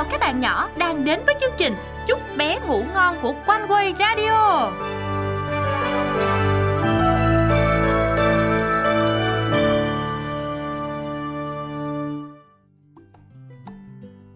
chào 0.00 0.08
các 0.10 0.20
bạn 0.20 0.40
nhỏ 0.40 0.68
đang 0.78 1.04
đến 1.04 1.20
với 1.26 1.34
chương 1.40 1.52
trình 1.58 1.74
Chúc 2.06 2.18
bé 2.36 2.60
ngủ 2.68 2.82
ngon 2.94 3.16
của 3.22 3.34
Quanh 3.46 3.66
Quay 3.68 3.94
Radio. 3.98 4.70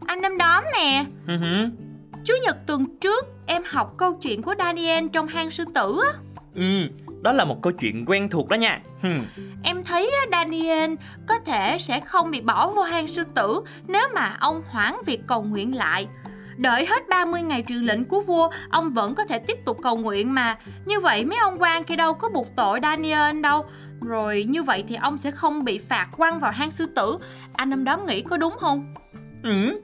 Anh 0.07 0.23
Đâm 0.23 0.39
Đóm 0.39 0.65
nè, 0.73 1.05
Ừ. 1.27 1.35
Chủ 2.25 2.35
nhật 2.43 2.57
tuần 2.67 2.87
trước 3.01 3.27
em 3.47 3.63
học 3.67 3.95
câu 3.97 4.13
chuyện 4.23 4.43
của 4.43 4.55
Daniel 4.59 5.07
trong 5.13 5.27
hang 5.27 5.51
sư 5.51 5.65
tử 5.75 6.01
á. 6.13 6.19
Ừ, 6.55 6.89
đó 7.25 7.33
là 7.33 7.45
một 7.45 7.63
câu 7.63 7.73
chuyện 7.73 8.05
quen 8.07 8.29
thuộc 8.29 8.49
đó 8.49 8.55
nha. 8.55 8.81
Hừm. 9.03 9.25
Em 9.63 9.85
thấy 9.85 10.11
Daniel 10.31 10.95
có 11.27 11.35
thể 11.47 11.79
sẽ 11.81 12.01
không 12.01 12.31
bị 12.31 12.41
bỏ 12.41 12.71
vô 12.71 12.83
hang 12.83 13.09
sư 13.09 13.25
tử 13.35 13.61
nếu 13.87 14.09
mà 14.15 14.37
ông 14.41 14.63
hoãn 14.69 14.95
việc 15.07 15.21
cầu 15.27 15.43
nguyện 15.43 15.77
lại. 15.77 16.09
Đợi 16.57 16.87
hết 16.87 17.09
30 17.09 17.43
ngày 17.43 17.65
truyền 17.69 17.79
lệnh 17.79 18.05
của 18.05 18.21
vua, 18.21 18.51
ông 18.71 18.91
vẫn 18.91 19.15
có 19.15 19.25
thể 19.25 19.39
tiếp 19.39 19.59
tục 19.65 19.79
cầu 19.83 19.97
nguyện 19.97 20.35
mà. 20.35 20.59
Như 20.85 21.01
vậy 21.01 21.25
mấy 21.25 21.39
ông 21.39 21.63
quan 21.63 21.85
kia 21.85 21.97
đâu 21.97 22.15
có 22.15 22.29
buộc 22.29 22.47
tội 22.57 22.81
Daniel 22.83 23.41
đâu. 23.41 23.67
Rồi 24.01 24.45
như 24.49 24.63
vậy 24.63 24.85
thì 24.89 24.95
ông 24.95 25.19
sẽ 25.19 25.31
không 25.31 25.65
bị 25.65 25.79
phạt 25.79 26.09
quăng 26.17 26.41
vào 26.41 26.53
hang 26.53 26.71
sư 26.71 26.87
tử. 26.97 27.19
Anh 27.53 27.71
năm 27.71 27.85
đó 27.85 27.97
nghĩ 27.97 28.23
có 28.23 28.37
đúng 28.37 28.55
không? 28.61 28.95
Ừ. 29.43 29.81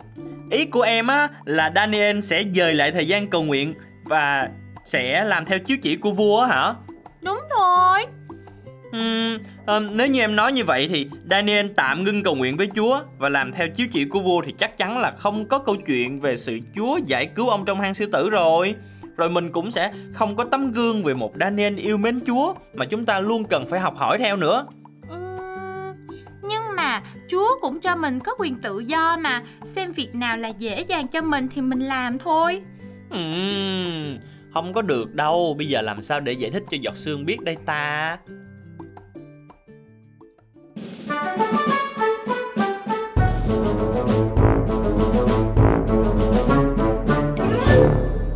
Ý 0.51 0.65
của 0.65 0.83
em 0.83 1.07
á 1.07 1.29
là 1.45 1.73
Daniel 1.75 2.21
sẽ 2.21 2.45
dời 2.55 2.75
lại 2.75 2.91
thời 2.91 3.07
gian 3.07 3.31
cầu 3.31 3.43
nguyện 3.43 3.75
và 4.05 4.49
sẽ 4.85 5.25
làm 5.25 5.45
theo 5.45 5.59
chiếu 5.59 5.77
chỉ 5.83 5.97
của 5.97 6.13
vua 6.13 6.41
á 6.41 6.49
hả? 6.49 6.75
Ừm, 8.93 9.39
ờm, 9.67 9.97
nếu 9.97 10.07
như 10.07 10.21
em 10.21 10.37
nói 10.37 10.53
như 10.53 10.65
vậy 10.65 10.89
thì 10.89 11.09
Daniel 11.31 11.67
tạm 11.77 12.05
ngưng 12.05 12.23
cầu 12.23 12.35
nguyện 12.35 12.57
với 12.57 12.69
Chúa 12.77 13.01
và 13.19 13.29
làm 13.29 13.53
theo 13.53 13.69
chiếu 13.69 13.87
chỉ 13.93 14.05
của 14.05 14.21
vua 14.21 14.43
thì 14.47 14.55
chắc 14.59 14.79
chắn 14.79 14.99
là 14.99 15.11
không 15.11 15.49
có 15.49 15.59
câu 15.59 15.77
chuyện 15.77 16.21
về 16.21 16.37
sự 16.37 16.59
Chúa 16.77 16.99
giải 17.07 17.27
cứu 17.27 17.49
ông 17.49 17.65
trong 17.65 17.81
hang 17.81 17.95
sư 17.95 18.07
tử 18.13 18.31
rồi. 18.31 18.75
Rồi 19.17 19.31
mình 19.31 19.53
cũng 19.53 19.71
sẽ 19.71 19.93
không 20.13 20.37
có 20.37 20.45
tấm 20.45 20.73
gương 20.73 21.03
về 21.03 21.15
một 21.15 21.33
Daniel 21.41 21.79
yêu 21.79 21.97
mến 21.97 22.21
Chúa 22.27 22.55
mà 22.75 22.85
chúng 22.85 23.07
ta 23.07 23.21
luôn 23.21 23.45
cần 23.45 23.67
phải 23.67 23.81
học 23.81 23.97
hỏi 23.97 24.19
theo 24.19 24.37
nữa. 24.37 24.67
Ừm, 25.09 25.95
nhưng 26.43 26.63
mà 26.77 27.03
Chúa 27.31 27.49
cũng 27.61 27.81
cho 27.81 27.97
mình 27.97 28.21
có 28.21 28.33
quyền 28.39 28.61
tự 28.63 28.79
do 28.79 29.17
mà 29.17 29.43
Xem 29.65 29.93
việc 29.93 30.15
nào 30.15 30.37
là 30.37 30.49
dễ 30.49 30.81
dàng 30.81 31.09
cho 31.09 31.23
mình 31.23 31.49
thì 31.55 31.61
mình 31.63 31.81
làm 31.81 32.19
thôi 32.19 32.63
Ừm, 33.11 34.19
không 34.55 34.73
có 34.73 34.83
được 34.83 35.15
đâu, 35.15 35.55
bây 35.59 35.69
giờ 35.69 35.83
làm 35.83 36.03
sao 36.03 36.21
để 36.21 36.33
giải 36.33 36.51
thích 36.51 36.63
cho 36.71 36.77
giọt 36.81 36.97
sương 36.97 37.27
biết 37.27 37.41
đây 37.41 37.57
ta? 37.67 38.19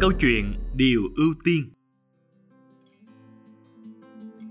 Câu 0.05 0.13
chuyện 0.21 0.55
Điều 0.77 1.03
ưu 1.17 1.33
tiên 1.45 1.65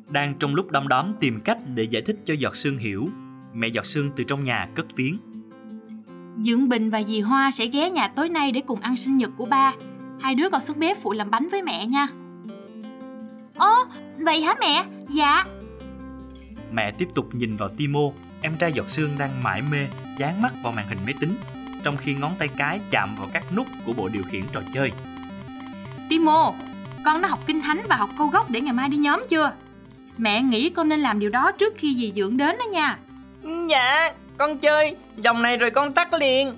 Đang 0.10 0.36
trong 0.40 0.56
lúc 0.56 0.72
đom 0.72 0.88
đóm 0.88 1.14
tìm 1.20 1.40
cách 1.40 1.58
để 1.76 1.84
giải 1.84 2.02
thích 2.02 2.16
cho 2.26 2.34
giọt 2.34 2.56
sương 2.56 2.78
hiểu, 2.78 3.10
mẹ 3.54 3.68
giọt 3.68 3.86
sương 3.86 4.10
từ 4.16 4.24
trong 4.24 4.44
nhà 4.44 4.70
cất 4.76 4.86
tiếng. 4.96 5.18
Dưỡng 6.38 6.70
Bình 6.70 6.90
và 6.90 7.04
dì 7.04 7.20
Hoa 7.20 7.52
sẽ 7.52 7.68
ghé 7.68 7.90
nhà 7.90 8.08
tối 8.08 8.30
nay 8.30 8.52
để 8.52 8.62
cùng 8.62 8.80
ăn 8.80 8.98
sinh 8.98 9.18
nhật 9.18 9.32
của 9.38 9.46
ba 9.46 9.74
Hai 10.20 10.36
đứa 10.36 10.50
còn 10.50 10.62
xuống 10.62 10.80
bếp 10.80 10.98
phụ 11.02 11.12
làm 11.14 11.32
bánh 11.32 11.48
với 11.52 11.64
mẹ 11.64 11.86
nha 11.86 12.08
Ồ, 13.56 13.86
vậy 14.26 14.42
hả 14.42 14.56
mẹ? 14.60 14.86
Dạ 15.10 15.46
Mẹ 16.72 16.92
tiếp 16.98 17.08
tục 17.16 17.36
nhìn 17.36 17.56
vào 17.56 17.70
Timo, 17.78 18.10
em 18.42 18.58
trai 18.60 18.74
giọt 18.74 18.90
sương 18.90 19.10
đang 19.20 19.44
mải 19.44 19.62
mê, 19.72 19.88
dán 20.18 20.42
mắt 20.42 20.54
vào 20.64 20.74
màn 20.74 20.88
hình 20.88 21.00
máy 21.06 21.14
tính, 21.20 21.36
trong 21.84 21.98
khi 21.98 22.14
ngón 22.14 22.32
tay 22.40 22.48
cái 22.58 22.80
chạm 22.92 23.10
vào 23.20 23.28
các 23.34 23.44
nút 23.56 23.68
của 23.86 23.94
bộ 23.94 24.10
điều 24.14 24.24
khiển 24.24 24.42
trò 24.54 24.62
chơi. 24.74 24.92
Timo, 26.10 26.54
con 27.06 27.22
đã 27.22 27.28
học 27.28 27.40
kinh 27.46 27.62
thánh 27.62 27.82
và 27.90 27.96
học 27.96 28.10
câu 28.18 28.28
gốc 28.28 28.50
để 28.50 28.62
ngày 28.62 28.74
mai 28.74 28.90
đi 28.90 28.98
nhóm 28.98 29.24
chưa? 29.30 29.52
Mẹ 30.18 30.42
nghĩ 30.42 30.70
con 30.70 30.90
nên 30.90 31.00
làm 31.00 31.20
điều 31.20 31.30
đó 31.30 31.52
trước 31.52 31.74
khi 31.78 31.96
dì 31.96 32.14
Dưỡng 32.16 32.38
đến 32.38 32.56
đó 32.58 32.66
nha 32.72 32.98
Dạ, 33.70 34.14
con 34.38 34.58
chơi, 34.58 34.96
dòng 35.18 35.42
này 35.42 35.58
rồi 35.58 35.72
con 35.72 35.94
tắt 35.94 36.14
liền. 36.14 36.54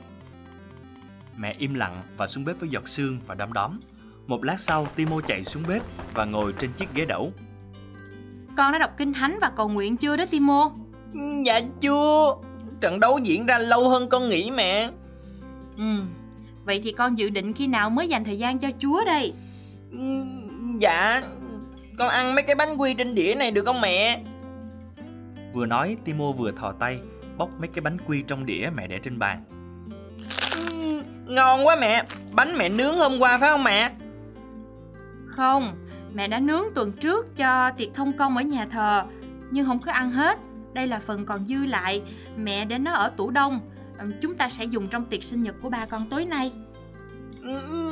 Mẹ 1.38 1.56
im 1.58 1.74
lặng 1.74 2.02
và 2.18 2.28
xuống 2.28 2.46
bếp 2.46 2.60
với 2.60 2.70
giọt 2.70 2.88
sương 2.88 3.20
và 3.28 3.36
đom 3.36 3.54
đóm. 3.54 3.80
Một 4.28 4.44
lát 4.44 4.60
sau, 4.60 4.88
Timo 4.96 5.20
chạy 5.28 5.44
xuống 5.44 5.64
bếp 5.68 5.82
và 6.14 6.26
ngồi 6.26 6.54
trên 6.60 6.72
chiếc 6.78 6.94
ghế 6.94 7.06
đẩu. 7.06 7.32
Con 8.58 8.72
đã 8.72 8.78
đọc 8.80 8.92
kinh 8.98 9.14
thánh 9.14 9.38
và 9.42 9.52
cầu 9.56 9.70
nguyện 9.70 9.98
chưa 9.98 10.16
đó 10.16 10.26
Timo? 10.32 10.72
Dạ 11.46 11.60
chưa, 11.82 12.36
trận 12.82 13.00
đấu 13.00 13.20
diễn 13.24 13.46
ra 13.46 13.58
lâu 13.58 13.90
hơn 13.90 14.10
con 14.10 14.30
nghĩ 14.30 14.52
mẹ. 14.52 14.90
Ừ, 15.78 15.84
vậy 16.66 16.82
thì 16.84 16.92
con 16.92 17.18
dự 17.18 17.30
định 17.30 17.54
khi 17.54 17.68
nào 17.68 17.90
mới 17.90 18.08
dành 18.08 18.24
thời 18.24 18.40
gian 18.40 18.60
cho 18.60 18.68
Chúa 18.80 19.06
đây? 19.06 19.34
Dạ, 20.80 21.22
con 21.98 22.10
ăn 22.10 22.36
mấy 22.36 22.44
cái 22.44 22.56
bánh 22.56 22.78
quy 22.78 22.94
trên 22.94 23.16
đĩa 23.16 23.36
này 23.38 23.52
được 23.52 23.66
không 23.66 23.82
mẹ? 23.82 24.24
Vừa 25.54 25.66
nói, 25.66 25.98
Timo 26.06 26.32
vừa 26.32 26.52
thò 26.52 26.72
tay, 26.72 27.00
bóc 27.38 27.50
mấy 27.60 27.68
cái 27.68 27.82
bánh 27.82 27.98
quy 28.08 28.24
trong 28.28 28.46
đĩa 28.46 28.70
mẹ 28.76 28.88
để 28.88 29.00
trên 29.04 29.20
bàn. 29.20 29.44
Ngon 31.26 31.68
quá 31.68 31.76
mẹ, 31.82 32.04
bánh 32.32 32.58
mẹ 32.58 32.70
nướng 32.70 32.98
hôm 32.98 33.20
qua 33.20 33.38
phải 33.38 33.50
không 33.50 33.64
mẹ? 33.64 33.92
Không, 35.28 35.76
mẹ 36.14 36.28
đã 36.28 36.40
nướng 36.40 36.64
tuần 36.76 36.92
trước 36.92 37.38
cho 37.38 37.72
tiệc 37.78 37.94
thông 37.94 38.14
công 38.14 38.38
ở 38.38 38.44
nhà 38.44 38.66
thờ 38.66 39.04
Nhưng 39.52 39.66
không 39.66 39.80
có 39.80 39.92
ăn 39.92 40.12
hết 40.12 40.40
Đây 40.74 40.88
là 40.88 41.00
phần 41.00 41.26
còn 41.26 41.48
dư 41.48 41.66
lại 41.66 42.02
Mẹ 42.38 42.66
để 42.66 42.78
nó 42.78 42.92
ở 42.92 43.10
tủ 43.18 43.30
đông 43.30 43.60
Chúng 44.22 44.36
ta 44.36 44.50
sẽ 44.50 44.64
dùng 44.64 44.88
trong 44.88 45.06
tiệc 45.06 45.24
sinh 45.24 45.44
nhật 45.44 45.56
của 45.62 45.70
ba 45.70 45.86
con 45.86 46.10
tối 46.10 46.26
nay 46.26 46.52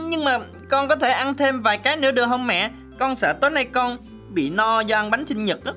Nhưng 0.09 0.23
mà 0.25 0.39
con 0.69 0.87
có 0.87 0.95
thể 0.95 1.09
ăn 1.11 1.35
thêm 1.37 1.61
vài 1.61 1.77
cái 1.77 1.97
nữa 1.97 2.11
được 2.11 2.25
không 2.27 2.47
mẹ? 2.47 2.71
Con 2.99 3.15
sợ 3.15 3.33
tối 3.33 3.49
nay 3.51 3.65
con 3.65 3.97
bị 4.33 4.49
no 4.49 4.79
do 4.81 4.97
ăn 4.97 5.11
bánh 5.11 5.25
sinh 5.27 5.45
nhật 5.45 5.63
đó. 5.63 5.73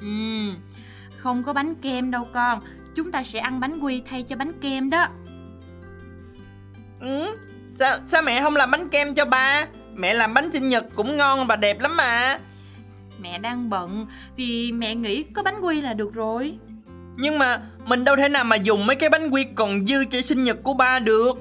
Ừm, 0.00 0.56
Không 1.16 1.42
có 1.42 1.52
bánh 1.52 1.74
kem 1.74 2.10
đâu 2.10 2.26
con 2.32 2.60
Chúng 2.94 3.12
ta 3.12 3.22
sẽ 3.24 3.38
ăn 3.38 3.60
bánh 3.60 3.78
quy 3.80 4.02
thay 4.10 4.22
cho 4.22 4.36
bánh 4.36 4.52
kem 4.60 4.90
đó 4.90 5.06
Ừ, 7.00 7.26
sao, 7.74 7.98
sao 8.08 8.22
mẹ 8.22 8.42
không 8.42 8.56
làm 8.56 8.70
bánh 8.70 8.88
kem 8.88 9.14
cho 9.14 9.24
ba? 9.24 9.66
Mẹ 9.94 10.14
làm 10.14 10.34
bánh 10.34 10.52
sinh 10.52 10.68
nhật 10.68 10.84
cũng 10.94 11.16
ngon 11.16 11.46
và 11.46 11.56
đẹp 11.56 11.80
lắm 11.80 11.96
mà. 11.96 12.38
Mẹ 13.20 13.38
đang 13.38 13.70
bận 13.70 14.06
Vì 14.36 14.72
mẹ 14.72 14.94
nghĩ 14.94 15.22
có 15.22 15.42
bánh 15.42 15.60
quy 15.60 15.80
là 15.80 15.94
được 15.94 16.14
rồi 16.14 16.58
Nhưng 17.16 17.38
mà 17.38 17.62
mình 17.84 18.04
đâu 18.04 18.16
thể 18.16 18.28
nào 18.28 18.44
mà 18.44 18.56
dùng 18.56 18.86
mấy 18.86 18.96
cái 18.96 19.10
bánh 19.10 19.30
quy 19.30 19.46
còn 19.54 19.86
dư 19.86 20.04
cho 20.04 20.22
sinh 20.22 20.44
nhật 20.44 20.56
của 20.62 20.74
ba 20.74 20.98
được. 20.98 21.32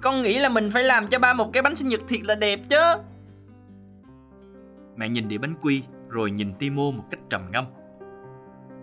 Con 0.00 0.22
nghĩ 0.22 0.38
là 0.38 0.48
mình 0.48 0.70
phải 0.70 0.84
làm 0.84 1.06
cho 1.06 1.18
ba 1.18 1.34
một 1.34 1.52
cái 1.52 1.62
bánh 1.62 1.76
sinh 1.76 1.88
nhật 1.88 2.00
thiệt 2.08 2.20
là 2.22 2.34
đẹp 2.34 2.60
chứ. 2.70 2.80
Mẹ 4.96 5.08
nhìn 5.08 5.28
đĩa 5.28 5.38
bánh 5.38 5.54
quy 5.62 5.82
rồi 6.08 6.30
nhìn 6.30 6.54
Timo 6.58 6.82
một 6.82 7.04
cách 7.10 7.20
trầm 7.30 7.42
ngâm. 7.52 7.64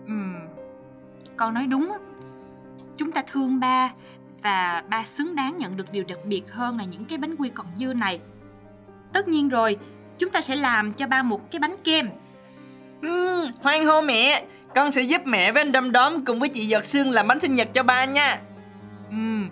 Ừm, 0.06 0.48
Con 1.36 1.54
nói 1.54 1.66
đúng 1.66 1.92
á 1.92 1.98
Chúng 2.96 3.12
ta 3.12 3.22
thương 3.32 3.60
ba 3.60 3.92
Và 4.42 4.84
ba 4.90 5.04
xứng 5.04 5.36
đáng 5.36 5.58
nhận 5.58 5.76
được 5.76 5.92
điều 5.92 6.04
đặc 6.08 6.18
biệt 6.24 6.52
hơn 6.52 6.78
là 6.78 6.84
những 6.84 7.04
cái 7.04 7.18
bánh 7.18 7.36
quy 7.36 7.48
còn 7.48 7.66
dư 7.78 7.94
này 7.94 8.20
Tất 9.12 9.28
nhiên 9.28 9.48
rồi 9.48 9.76
Chúng 10.18 10.30
ta 10.30 10.40
sẽ 10.40 10.56
làm 10.56 10.92
cho 10.92 11.06
ba 11.06 11.22
một 11.22 11.50
cái 11.50 11.60
bánh 11.60 11.76
kem 11.84 12.08
Ừ, 13.02 13.46
hoan 13.60 13.84
hô 13.86 14.00
mẹ, 14.02 14.44
con 14.74 14.90
sẽ 14.90 15.02
giúp 15.02 15.22
mẹ 15.26 15.52
với 15.52 15.62
anh 15.62 15.72
Đom 15.72 15.92
Đóm 15.92 16.24
cùng 16.24 16.38
với 16.38 16.48
chị 16.48 16.66
Giọt 16.66 16.84
Sương 16.84 17.10
làm 17.10 17.28
bánh 17.28 17.40
sinh 17.40 17.54
nhật 17.54 17.68
cho 17.74 17.82
ba 17.82 18.04
nha. 18.04 18.40
Ừm, 19.10 19.48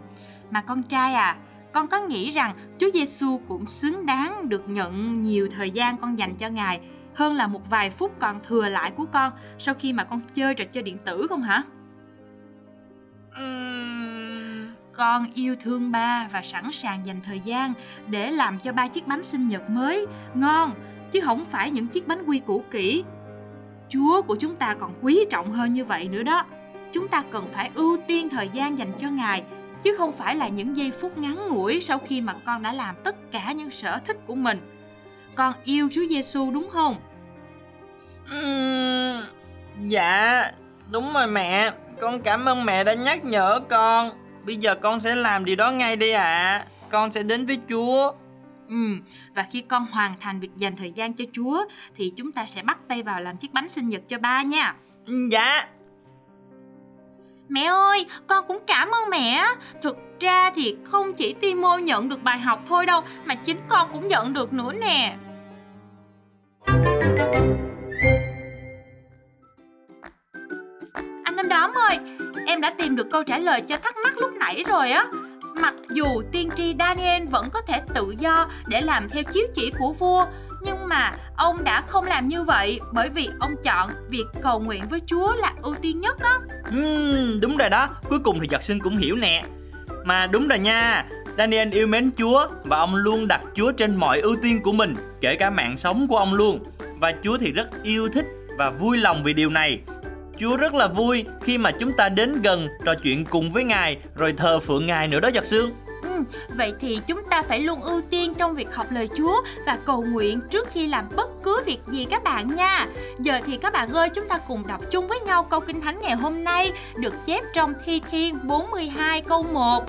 Mà 0.50 0.60
con 0.60 0.82
trai 0.82 1.14
à 1.14 1.36
Con 1.72 1.88
có 1.88 1.98
nghĩ 2.00 2.30
rằng 2.30 2.54
Chúa 2.78 2.90
Giêsu 2.94 3.40
cũng 3.48 3.66
xứng 3.66 4.06
đáng 4.06 4.48
được 4.48 4.68
nhận 4.68 5.22
nhiều 5.22 5.48
thời 5.56 5.70
gian 5.70 5.96
con 5.98 6.18
dành 6.18 6.34
cho 6.36 6.48
Ngài 6.48 6.80
hơn 7.14 7.34
là 7.34 7.46
một 7.46 7.70
vài 7.70 7.90
phút 7.90 8.12
còn 8.18 8.40
thừa 8.48 8.68
lại 8.68 8.90
của 8.96 9.04
con 9.12 9.32
sau 9.58 9.74
khi 9.74 9.92
mà 9.92 10.04
con 10.04 10.20
chơi 10.34 10.54
trò 10.54 10.64
chơi 10.72 10.82
điện 10.82 10.98
tử 11.04 11.26
không 11.28 11.42
hả? 11.42 11.62
Ừm, 13.36 14.66
Con 14.92 15.26
yêu 15.34 15.56
thương 15.60 15.92
ba 15.92 16.28
và 16.32 16.42
sẵn 16.42 16.72
sàng 16.72 17.06
dành 17.06 17.20
thời 17.24 17.40
gian 17.40 17.72
để 18.06 18.30
làm 18.30 18.58
cho 18.58 18.72
ba 18.72 18.88
chiếc 18.88 19.06
bánh 19.06 19.24
sinh 19.24 19.48
nhật 19.48 19.70
mới, 19.70 20.06
ngon, 20.34 20.70
chứ 21.12 21.20
không 21.20 21.44
phải 21.50 21.70
những 21.70 21.86
chiếc 21.86 22.06
bánh 22.06 22.22
quy 22.26 22.40
cũ 22.46 22.64
kỹ. 22.70 23.04
Chúa 23.88 24.22
của 24.22 24.36
chúng 24.40 24.56
ta 24.56 24.74
còn 24.74 24.94
quý 25.02 25.24
trọng 25.30 25.52
hơn 25.52 25.72
như 25.72 25.84
vậy 25.84 26.08
nữa 26.08 26.22
đó. 26.22 26.44
Chúng 26.92 27.08
ta 27.08 27.22
cần 27.32 27.48
phải 27.52 27.70
ưu 27.74 27.98
tiên 28.08 28.28
thời 28.28 28.48
gian 28.48 28.78
dành 28.78 28.92
cho 29.00 29.08
Ngài, 29.08 29.42
chứ 29.82 29.96
không 29.98 30.12
phải 30.12 30.36
là 30.36 30.48
những 30.48 30.76
giây 30.76 30.90
phút 31.00 31.18
ngắn 31.18 31.48
ngủi 31.48 31.80
sau 31.80 31.98
khi 31.98 32.20
mà 32.20 32.34
con 32.46 32.62
đã 32.62 32.72
làm 32.72 32.94
tất 33.04 33.16
cả 33.32 33.52
những 33.52 33.70
sở 33.70 33.98
thích 34.06 34.16
của 34.26 34.34
mình. 34.34 34.72
Con 35.34 35.52
yêu 35.64 35.88
Chúa 35.92 36.06
Giêsu 36.10 36.50
đúng 36.50 36.70
không? 36.70 36.96
Ừ, 38.30 39.22
dạ, 39.88 40.50
đúng 40.90 41.12
rồi 41.12 41.26
mẹ. 41.26 41.70
Con 42.00 42.20
cảm 42.20 42.48
ơn 42.48 42.64
mẹ 42.64 42.84
đã 42.84 42.94
nhắc 42.94 43.24
nhở 43.24 43.60
con. 43.70 44.10
Bây 44.44 44.56
giờ 44.56 44.74
con 44.74 45.00
sẽ 45.00 45.14
làm 45.14 45.44
điều 45.44 45.56
đó 45.56 45.70
ngay 45.70 45.96
đi 45.96 46.10
ạ. 46.10 46.66
Con 46.90 47.12
sẽ 47.12 47.22
đến 47.22 47.46
với 47.46 47.58
Chúa. 47.68 48.12
Ừ, 48.68 48.96
và 49.34 49.46
khi 49.52 49.60
con 49.68 49.86
hoàn 49.90 50.14
thành 50.20 50.40
việc 50.40 50.56
dành 50.56 50.76
thời 50.76 50.92
gian 50.92 51.12
cho 51.12 51.24
Chúa 51.32 51.64
thì 51.96 52.12
chúng 52.16 52.32
ta 52.32 52.46
sẽ 52.46 52.62
bắt 52.62 52.78
tay 52.88 53.02
vào 53.02 53.20
làm 53.20 53.36
chiếc 53.36 53.52
bánh 53.52 53.68
sinh 53.68 53.88
nhật 53.88 54.02
cho 54.08 54.18
ba 54.18 54.42
nha. 54.42 54.74
Ừ, 55.06 55.28
Dạ. 55.30 55.68
Mẹ 57.48 57.64
ơi, 57.64 58.06
con 58.26 58.44
cũng 58.48 58.58
cảm 58.66 58.90
ơn 58.90 59.10
mẹ. 59.10 59.44
Thực 59.82 59.98
ra 60.20 60.50
thì 60.50 60.76
không 60.84 61.14
chỉ 61.14 61.34
Timo 61.34 61.76
nhận 61.76 62.08
được 62.08 62.22
bài 62.22 62.38
học 62.38 62.62
thôi 62.68 62.86
đâu, 62.86 63.02
mà 63.24 63.34
chính 63.34 63.58
con 63.68 63.88
cũng 63.92 64.08
nhận 64.08 64.32
được 64.32 64.52
nữa 64.52 64.72
nè. 64.72 65.16
Anh 71.24 71.36
Năm 71.36 71.48
Đóm 71.48 71.72
ơi, 71.74 71.98
em 72.46 72.60
đã 72.60 72.74
tìm 72.78 72.96
được 72.96 73.06
câu 73.10 73.22
trả 73.24 73.38
lời 73.38 73.62
cho 73.68 73.76
thắc 73.76 73.94
mắc 74.04 74.14
lúc 74.18 74.32
nãy 74.32 74.64
rồi 74.68 74.90
á. 74.90 75.06
Mặc 75.60 75.74
dù 75.90 76.22
tiên 76.32 76.48
tri 76.56 76.74
Daniel 76.78 77.24
vẫn 77.24 77.50
có 77.52 77.60
thể 77.60 77.80
tự 77.94 78.14
do 78.18 78.48
để 78.66 78.80
làm 78.80 79.08
theo 79.08 79.22
chiếu 79.22 79.46
chỉ 79.54 79.72
của 79.78 79.92
vua, 79.92 80.26
nhưng 80.60 80.88
mà 80.88 81.12
ông 81.36 81.64
đã 81.64 81.82
không 81.86 82.04
làm 82.04 82.28
như 82.28 82.42
vậy 82.42 82.80
bởi 82.92 83.08
vì 83.08 83.28
ông 83.40 83.54
chọn 83.64 83.90
việc 84.08 84.24
cầu 84.42 84.60
nguyện 84.60 84.84
với 84.90 85.00
Chúa 85.06 85.32
là 85.36 85.52
ưu 85.62 85.74
tiên 85.82 86.00
nhất 86.00 86.18
á. 86.20 86.34
Uhm, 86.68 87.40
đúng 87.40 87.56
rồi 87.56 87.70
đó, 87.70 87.88
cuối 88.08 88.18
cùng 88.18 88.40
thì 88.40 88.48
giật 88.50 88.62
sinh 88.62 88.80
cũng 88.80 88.96
hiểu 88.96 89.16
nè. 89.16 89.44
Mà 90.04 90.26
đúng 90.26 90.48
rồi 90.48 90.58
nha, 90.58 91.04
Daniel 91.38 91.74
yêu 91.74 91.86
mến 91.86 92.10
Chúa 92.18 92.48
và 92.64 92.76
ông 92.76 92.94
luôn 92.94 93.28
đặt 93.28 93.40
Chúa 93.54 93.72
trên 93.72 93.96
mọi 93.96 94.20
ưu 94.20 94.36
tiên 94.42 94.62
của 94.62 94.72
mình, 94.72 94.94
kể 95.20 95.34
cả 95.34 95.50
mạng 95.50 95.76
sống 95.76 96.08
của 96.08 96.16
ông 96.16 96.34
luôn. 96.34 96.62
Và 97.00 97.12
Chúa 97.22 97.38
thì 97.38 97.52
rất 97.52 97.82
yêu 97.82 98.08
thích 98.14 98.26
và 98.58 98.70
vui 98.70 98.98
lòng 98.98 99.22
vì 99.22 99.32
điều 99.32 99.50
này. 99.50 99.80
Chúa 100.40 100.56
rất 100.56 100.74
là 100.74 100.88
vui 100.88 101.24
khi 101.40 101.58
mà 101.58 101.70
chúng 101.70 101.92
ta 101.92 102.08
đến 102.08 102.32
gần 102.42 102.68
trò 102.84 102.94
chuyện 103.02 103.24
cùng 103.24 103.52
với 103.52 103.64
Ngài 103.64 103.96
rồi 104.14 104.34
thờ 104.36 104.60
phượng 104.60 104.86
Ngài 104.86 105.08
nữa 105.08 105.20
đó 105.20 105.28
giật 105.28 105.44
xương. 105.44 105.70
Ừ, 106.02 106.24
vậy 106.56 106.74
thì 106.80 107.00
chúng 107.06 107.22
ta 107.30 107.42
phải 107.42 107.60
luôn 107.60 107.82
ưu 107.82 108.00
tiên 108.10 108.34
trong 108.34 108.54
việc 108.54 108.74
học 108.74 108.86
lời 108.90 109.08
Chúa 109.16 109.42
và 109.66 109.78
cầu 109.84 110.02
nguyện 110.02 110.40
trước 110.50 110.68
khi 110.72 110.86
làm 110.86 111.08
bất 111.16 111.30
cứ 111.42 111.60
việc 111.66 111.78
gì 111.86 112.04
các 112.04 112.24
bạn 112.24 112.46
nha. 112.46 112.86
Giờ 113.18 113.40
thì 113.46 113.56
các 113.56 113.72
bạn 113.72 113.92
ơi, 113.92 114.08
chúng 114.08 114.28
ta 114.28 114.38
cùng 114.48 114.66
đọc 114.66 114.80
chung 114.90 115.08
với 115.08 115.20
nhau 115.20 115.42
câu 115.42 115.60
Kinh 115.60 115.80
Thánh 115.80 116.00
ngày 116.00 116.14
hôm 116.14 116.44
nay 116.44 116.72
được 116.96 117.14
chép 117.26 117.44
trong 117.54 117.74
Thi 117.84 118.00
Thiên 118.10 118.38
42 118.46 119.22
câu 119.22 119.42
1. 119.42 119.84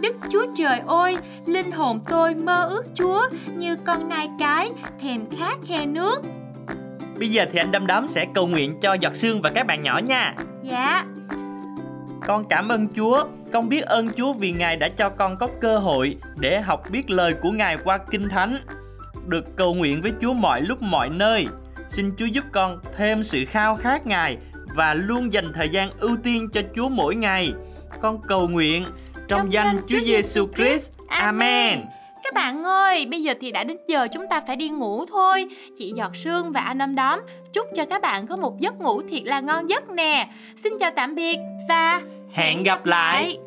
Đức 0.00 0.16
Chúa 0.32 0.46
Trời 0.56 0.80
ơi, 0.86 1.16
linh 1.46 1.72
hồn 1.72 2.00
tôi 2.10 2.34
mơ 2.34 2.68
ước 2.68 2.84
Chúa 2.94 3.28
như 3.56 3.76
con 3.76 4.08
nai 4.08 4.30
cái 4.38 4.70
thèm 5.02 5.20
khát 5.38 5.58
khe 5.66 5.86
nước. 5.86 6.22
Bây 7.18 7.28
giờ 7.28 7.46
thì 7.52 7.58
anh 7.58 7.72
Đâm 7.72 7.86
Đóm 7.86 8.08
sẽ 8.08 8.26
cầu 8.34 8.46
nguyện 8.46 8.80
cho 8.80 8.94
Giọt 8.94 9.16
Sương 9.16 9.42
và 9.42 9.50
các 9.50 9.66
bạn 9.66 9.82
nhỏ 9.82 10.00
nha. 10.04 10.34
Dạ. 10.62 11.04
Con 12.26 12.44
cảm 12.50 12.68
ơn 12.68 12.88
Chúa, 12.96 13.24
con 13.52 13.68
biết 13.68 13.80
ơn 13.80 14.08
Chúa 14.16 14.32
vì 14.32 14.50
Ngài 14.50 14.76
đã 14.76 14.88
cho 14.88 15.10
con 15.10 15.36
có 15.36 15.48
cơ 15.60 15.78
hội 15.78 16.16
để 16.36 16.60
học 16.60 16.82
biết 16.90 17.10
lời 17.10 17.34
của 17.42 17.50
Ngài 17.50 17.76
qua 17.84 17.98
Kinh 18.10 18.28
Thánh. 18.28 18.58
Được 19.26 19.56
cầu 19.56 19.74
nguyện 19.74 20.02
với 20.02 20.12
Chúa 20.20 20.32
mọi 20.32 20.62
lúc 20.62 20.82
mọi 20.82 21.08
nơi. 21.08 21.46
Xin 21.88 22.12
Chúa 22.18 22.26
giúp 22.26 22.44
con 22.52 22.78
thêm 22.96 23.22
sự 23.22 23.44
khao 23.48 23.76
khát 23.76 24.06
Ngài 24.06 24.36
và 24.74 24.94
luôn 24.94 25.32
dành 25.32 25.52
thời 25.54 25.68
gian 25.68 25.90
ưu 25.98 26.16
tiên 26.24 26.48
cho 26.54 26.60
Chúa 26.76 26.88
mỗi 26.88 27.14
ngày. 27.14 27.52
Con 28.00 28.20
cầu 28.28 28.48
nguyện 28.48 28.86
trong 29.28 29.52
danh 29.52 29.76
Chúa 29.88 30.00
Giêsu 30.04 30.48
Christ. 30.56 30.90
Amen. 31.08 31.80
Các 32.38 32.44
bạn 32.44 32.64
ơi, 32.64 33.06
bây 33.06 33.22
giờ 33.22 33.34
thì 33.40 33.52
đã 33.52 33.64
đến 33.64 33.76
giờ 33.86 34.08
chúng 34.12 34.24
ta 34.30 34.40
phải 34.46 34.56
đi 34.56 34.68
ngủ 34.68 35.06
thôi. 35.06 35.46
Chị 35.78 35.92
Giọt 35.96 36.16
Sương 36.16 36.52
và 36.52 36.60
anh 36.60 36.78
Âm 36.78 36.94
Đóm 36.94 37.20
chúc 37.52 37.66
cho 37.76 37.84
các 37.84 38.02
bạn 38.02 38.26
có 38.26 38.36
một 38.36 38.60
giấc 38.60 38.80
ngủ 38.80 39.02
thiệt 39.02 39.22
là 39.24 39.40
ngon 39.40 39.66
giấc 39.66 39.90
nè. 39.90 40.28
Xin 40.56 40.72
chào 40.80 40.90
tạm 40.96 41.14
biệt 41.14 41.38
và 41.68 42.00
hẹn 42.32 42.62
gặp 42.62 42.86
lại. 42.86 43.38